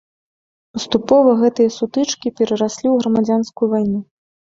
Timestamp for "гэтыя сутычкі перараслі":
1.41-2.87